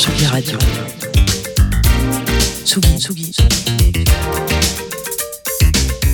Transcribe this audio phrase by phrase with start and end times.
[0.00, 0.56] Tsugi Radio.
[2.64, 3.34] Tsugi, Tsugi.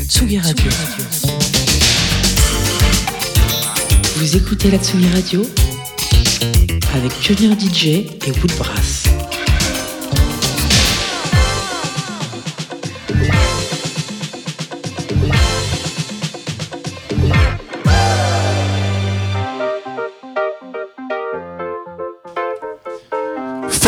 [0.09, 0.71] Tsugi Radio.
[4.17, 5.47] Vous écoutez la Tsugi Radio
[6.95, 9.06] avec Junior DJ et Woodbrass.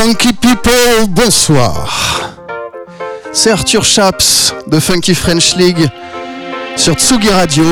[0.09, 2.33] Funky People, bonsoir.
[3.35, 5.87] C'est Arthur Chaps de Funky French League
[6.77, 7.63] sur Tsugi Radio.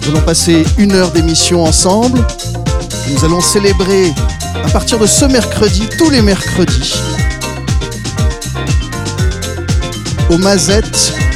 [0.00, 2.24] Nous allons passer une heure d'émission ensemble.
[3.10, 4.14] Nous allons célébrer
[4.64, 6.94] à partir de ce mercredi, tous les mercredis,
[10.30, 11.27] au Mazette, une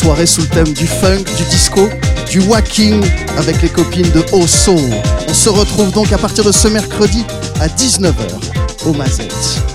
[0.00, 1.90] soirée sous le thème du funk, du disco,
[2.30, 3.04] du walking
[3.36, 4.80] avec les copines de Oh Soul.
[5.28, 7.22] On se retrouve donc à partir de ce mercredi
[7.60, 9.69] à 19h au Mazette.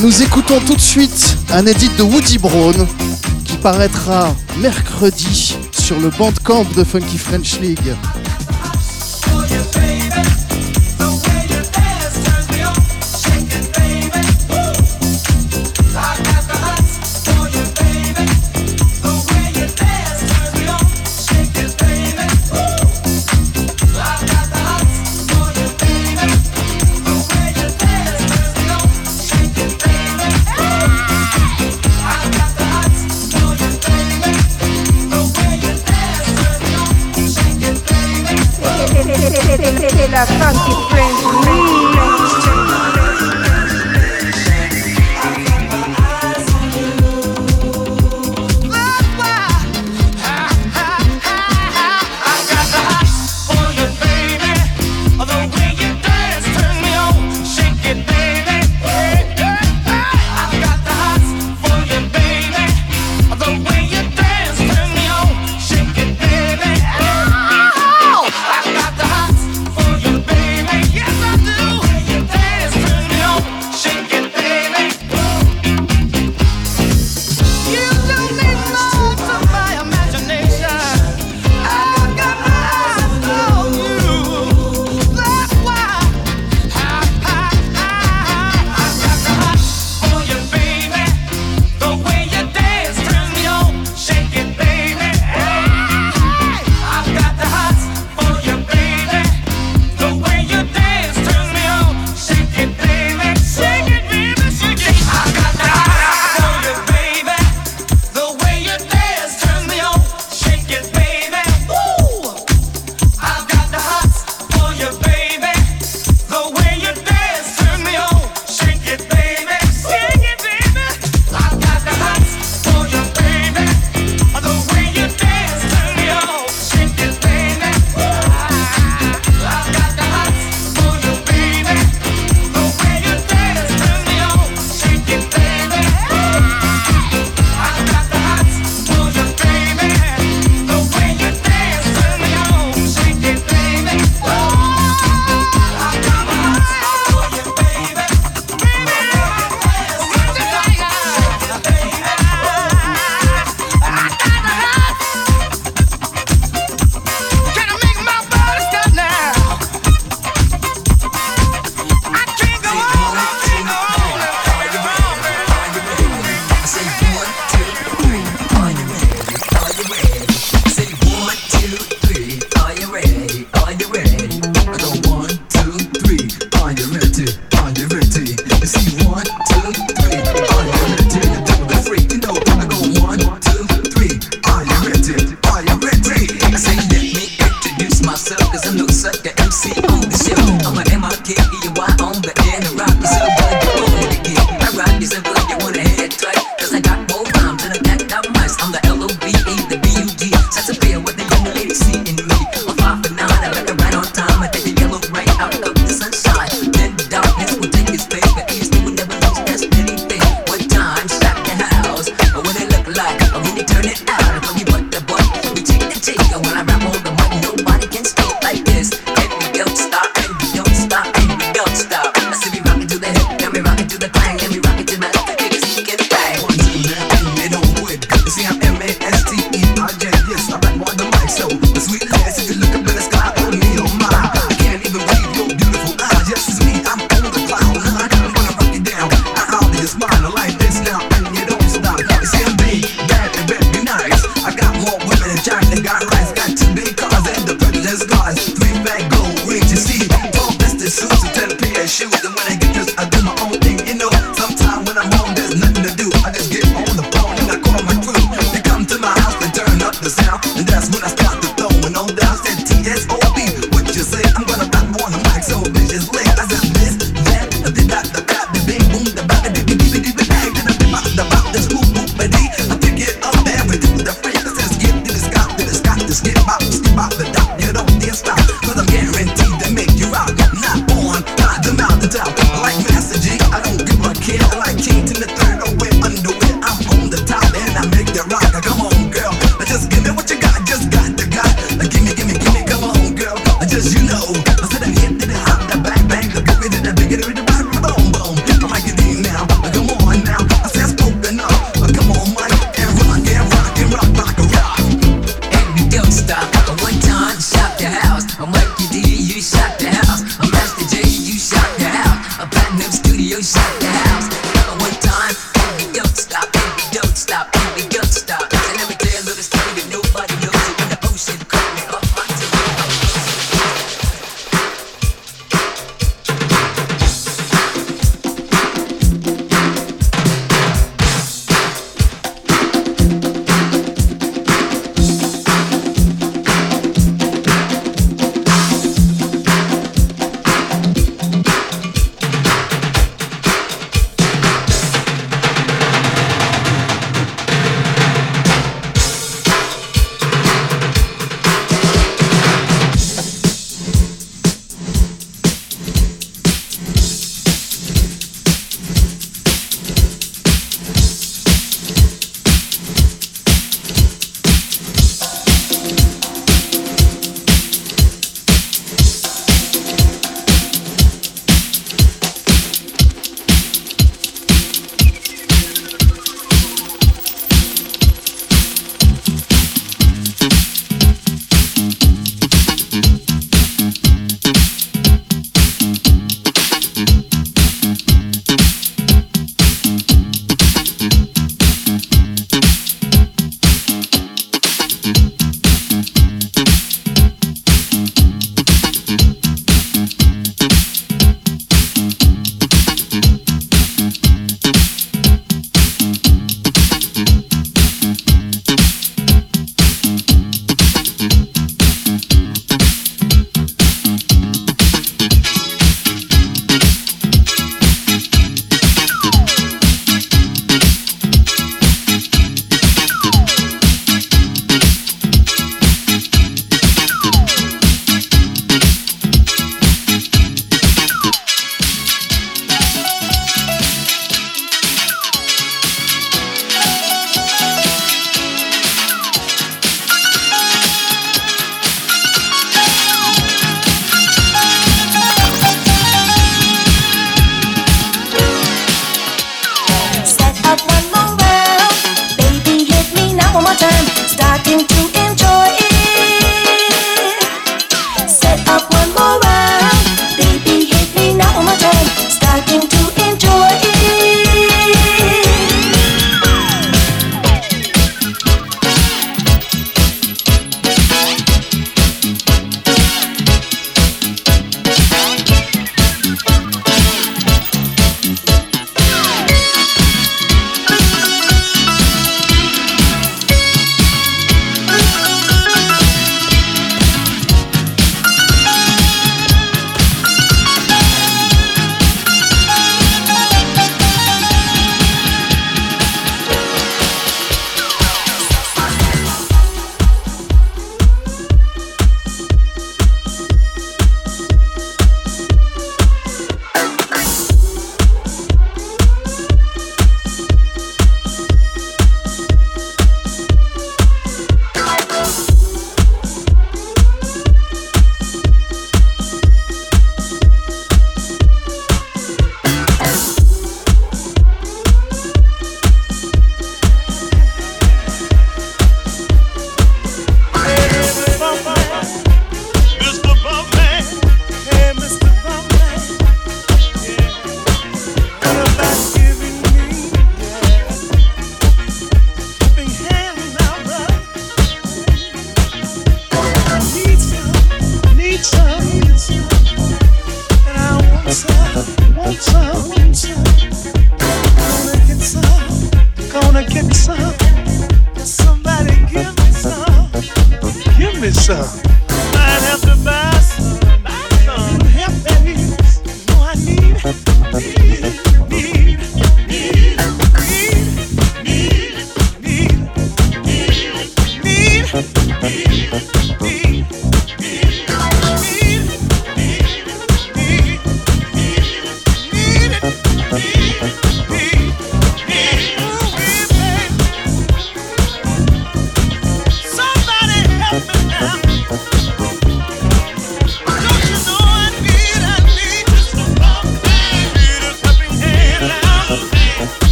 [0.00, 2.86] Nous écoutons tout de suite un edit de Woody Brown
[3.44, 7.94] qui paraîtra mercredi sur le bandcamp de Funky French League.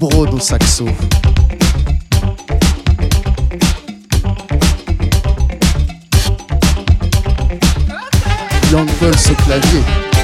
[0.00, 0.84] Woody Broad au saxo.
[8.70, 8.86] Young
[9.44, 10.17] clavier.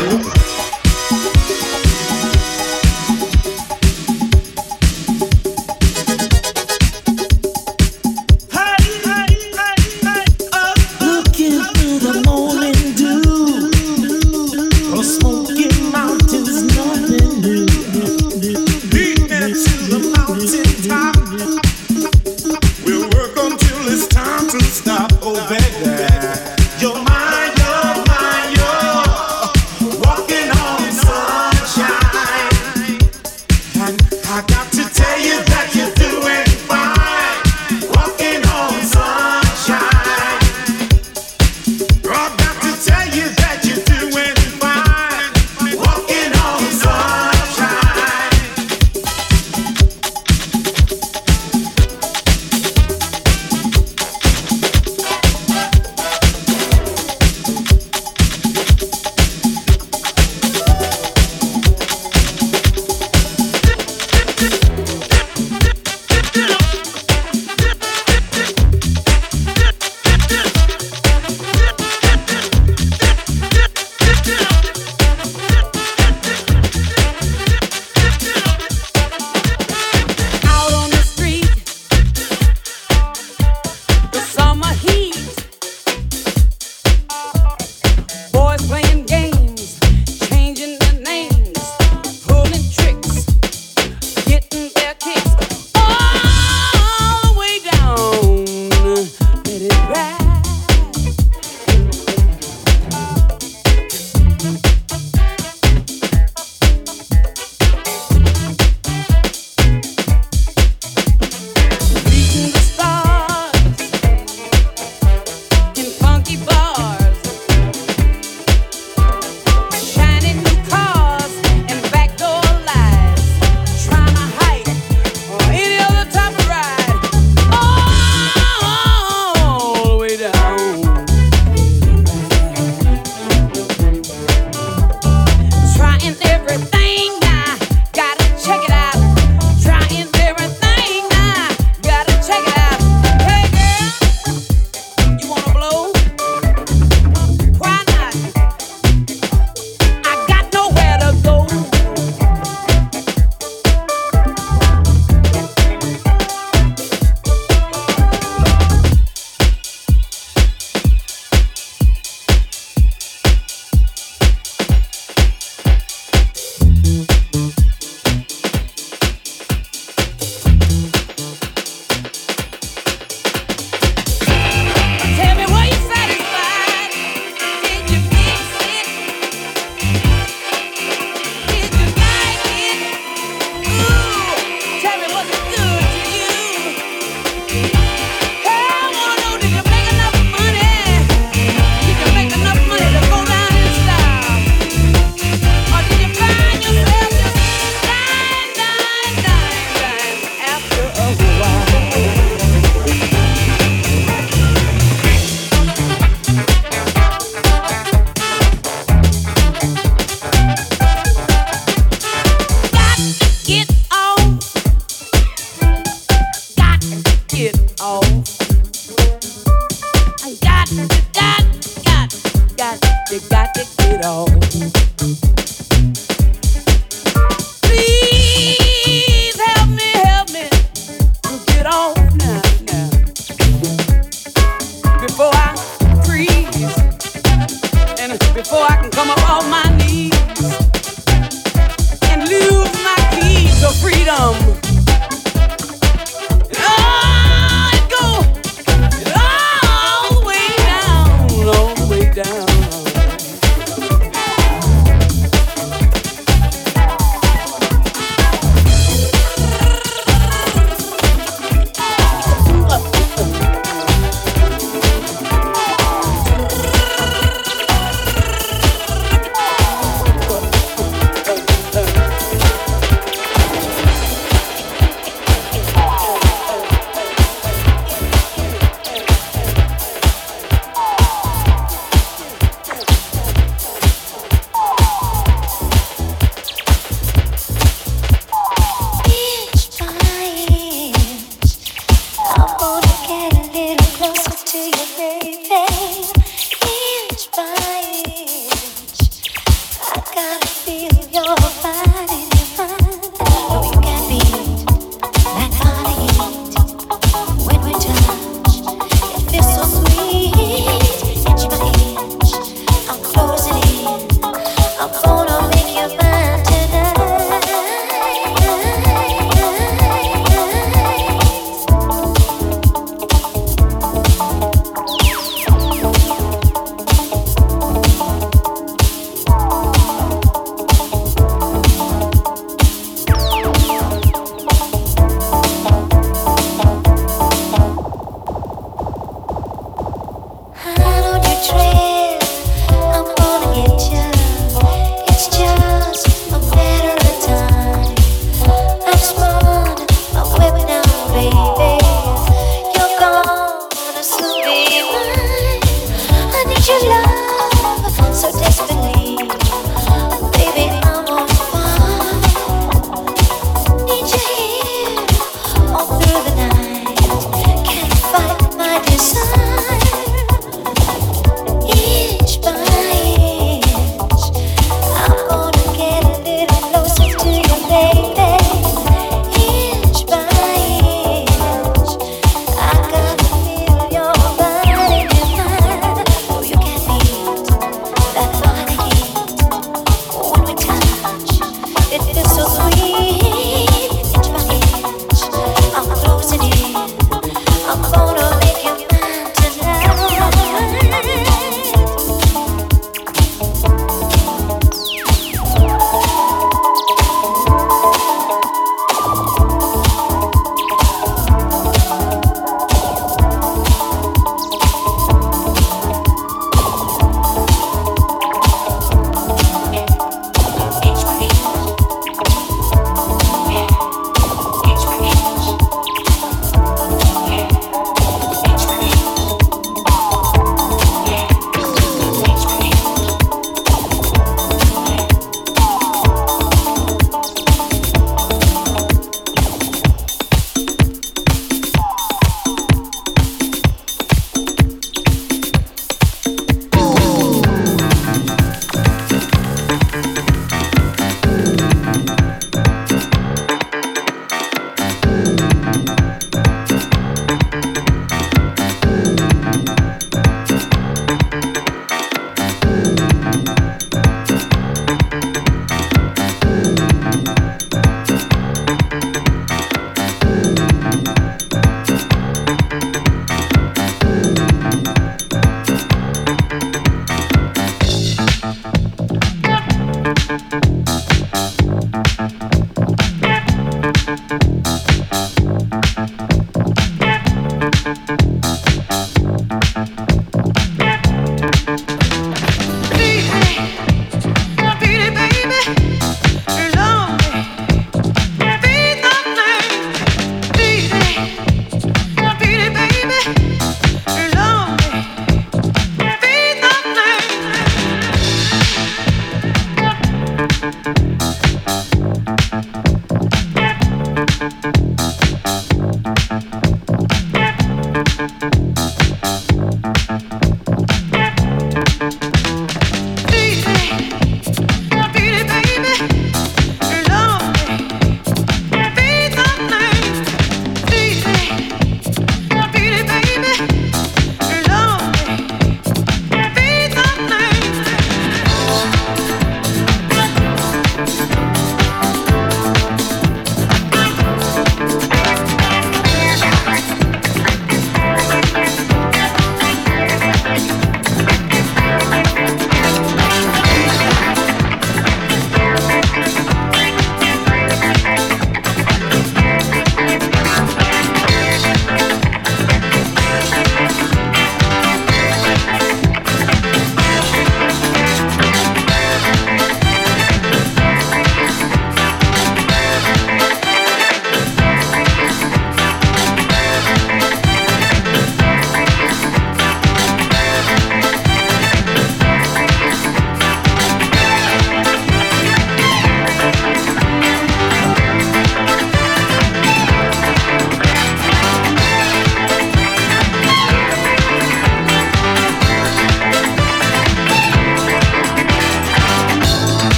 [0.00, 0.39] Thank you.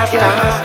[0.00, 0.59] máquina.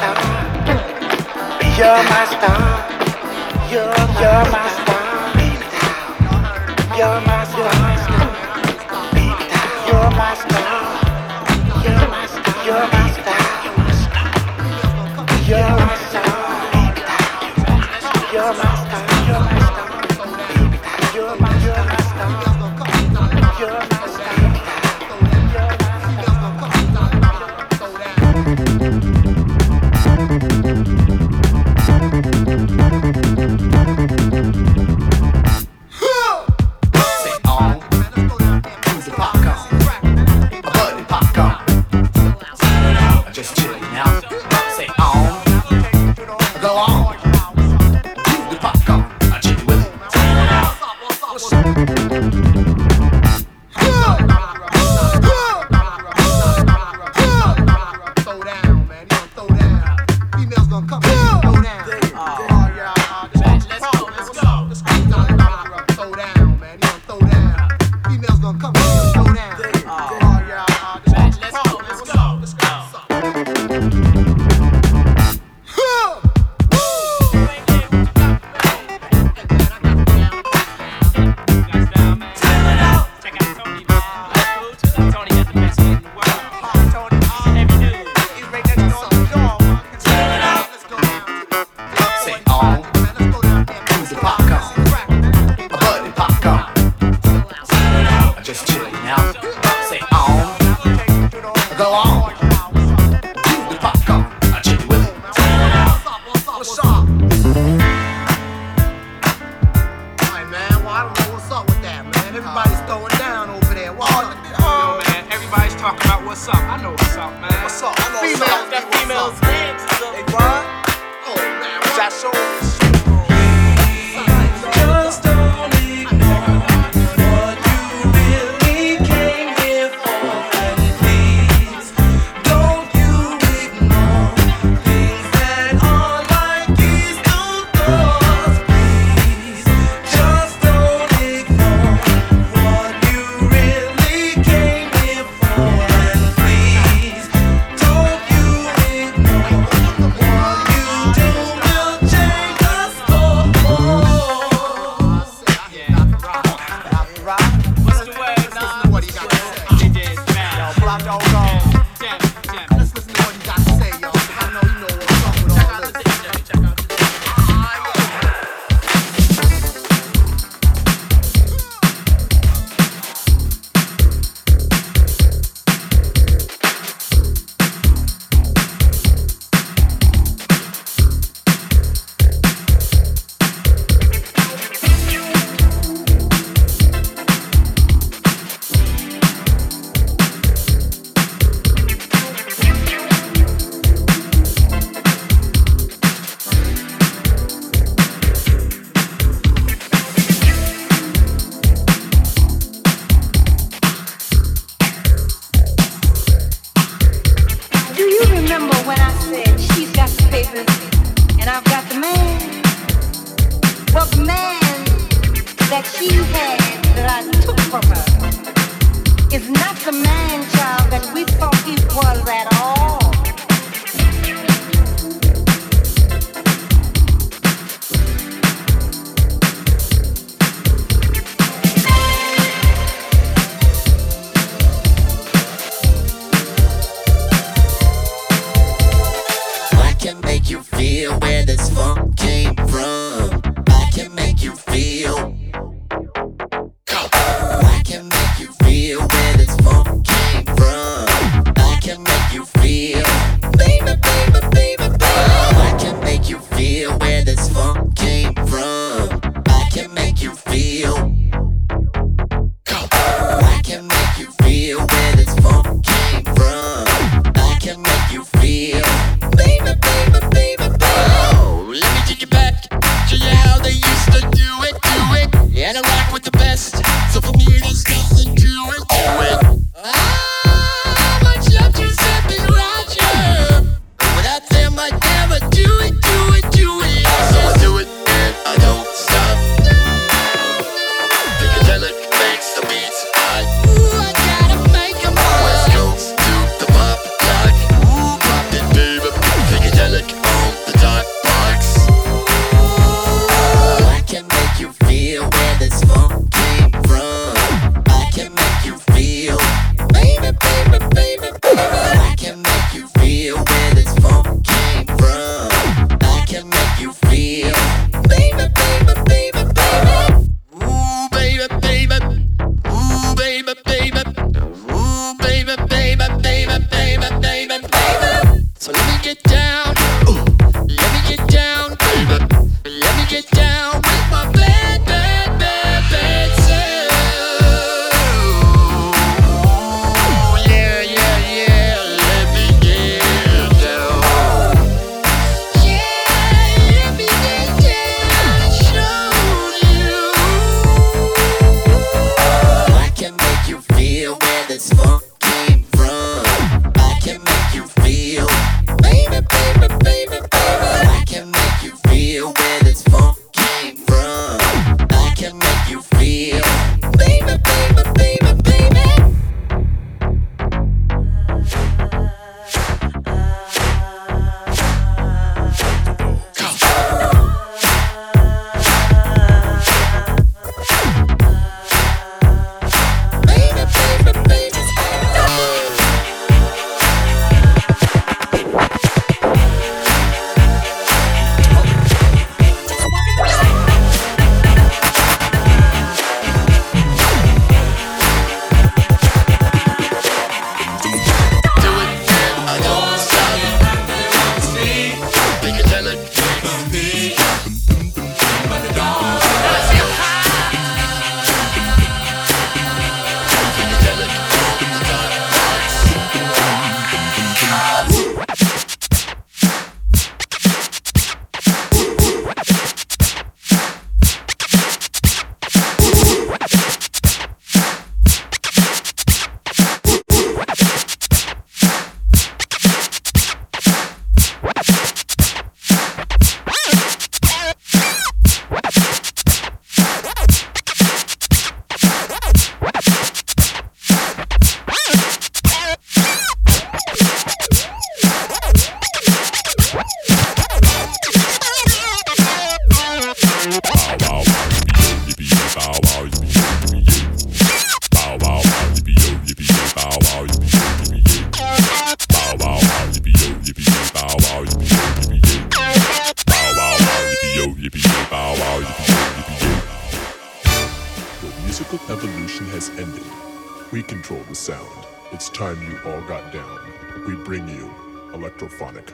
[474.35, 474.85] the sound.
[475.13, 476.59] It's time you all got down.
[477.07, 477.71] We bring you
[478.11, 478.91] electrophonic.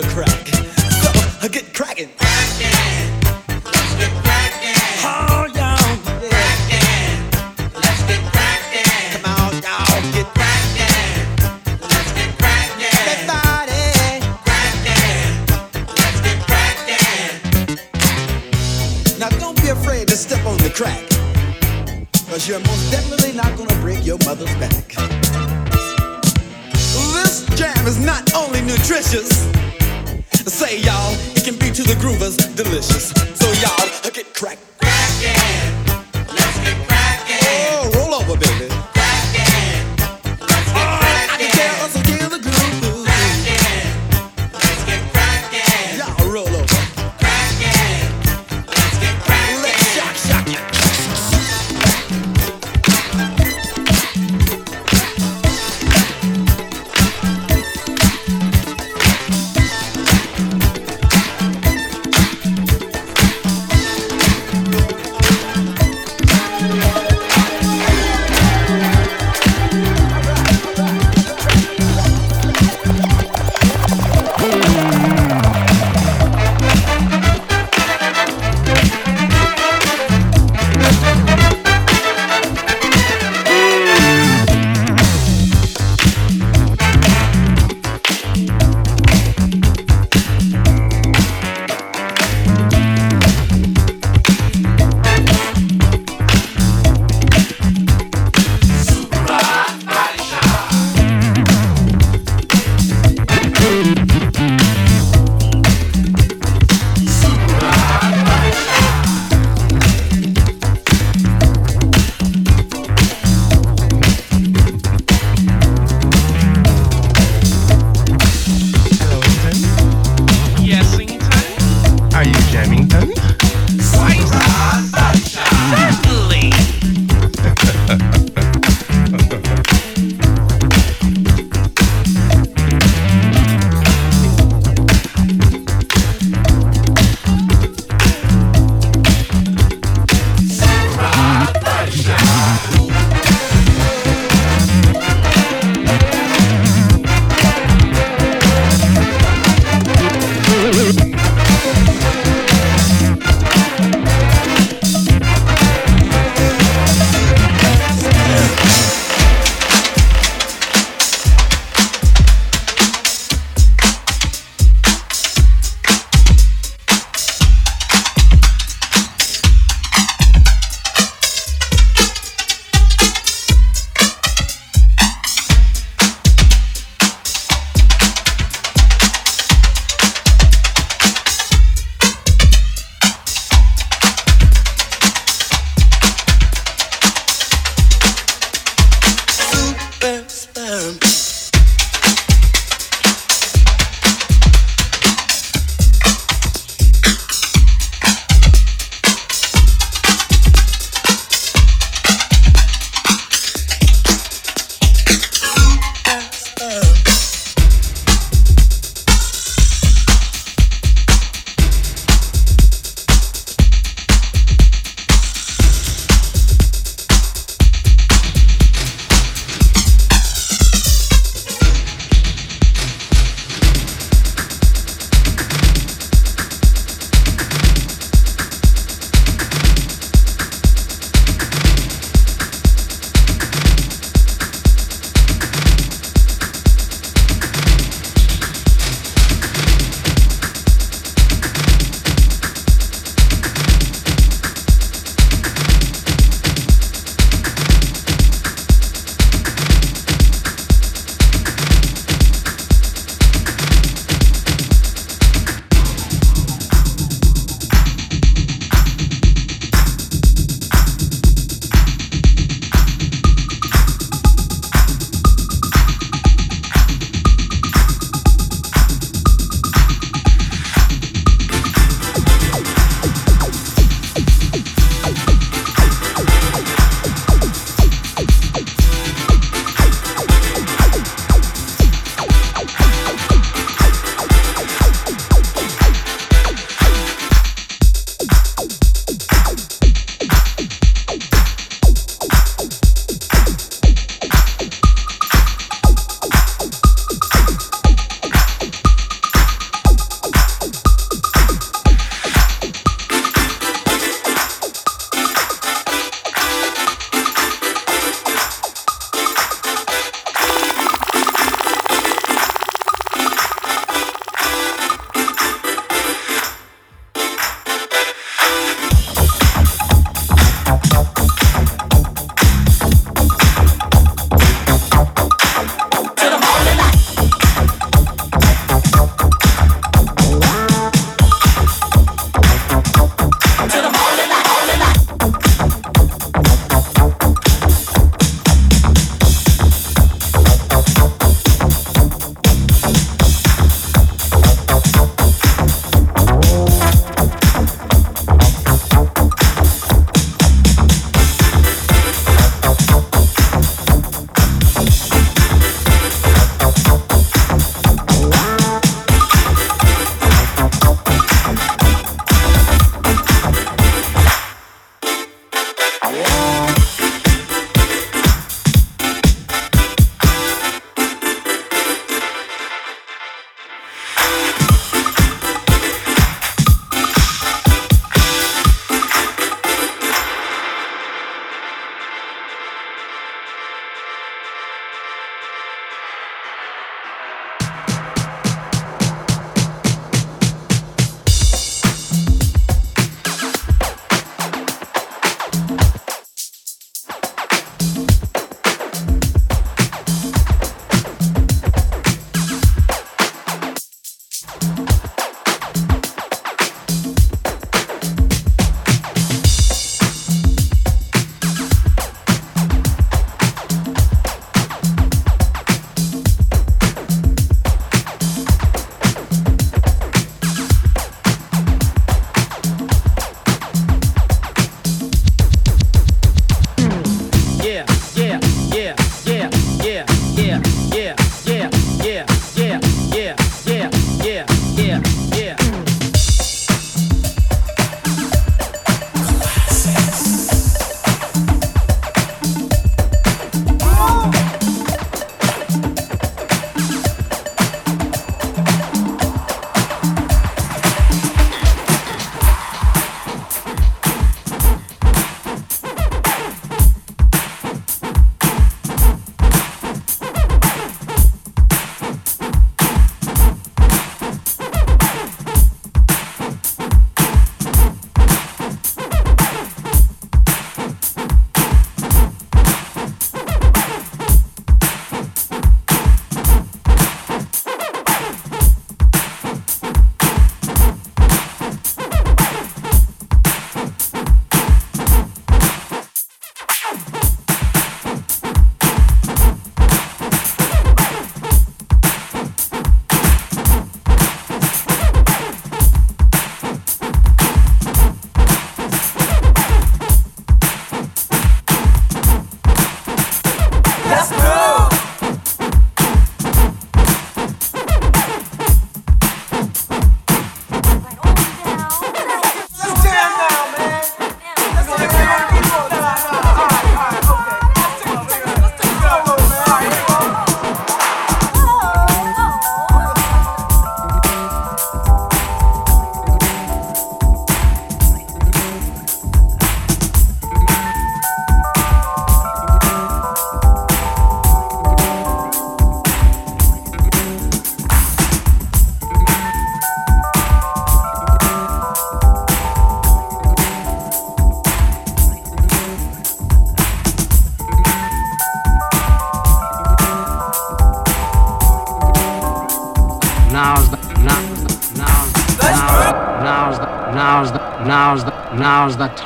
[0.00, 0.37] the crap.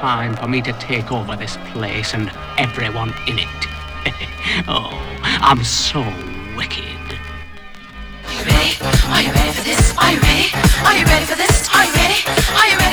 [0.03, 3.61] Time for me to take over this place and everyone in it.
[4.67, 4.91] oh,
[5.23, 6.01] I'm so
[6.59, 7.07] wicked.
[8.27, 8.75] Are you ready?
[8.83, 9.97] Are you ready for this?
[9.97, 10.49] Are you ready?
[10.83, 11.71] Are you ready for this?
[11.73, 12.19] Are you ready?
[12.59, 12.92] Are you ready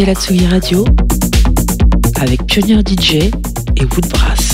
[0.00, 0.84] écoutez la Tsugi Radio
[2.20, 3.14] avec Pionnier DJ
[3.76, 4.49] et Woodbrass.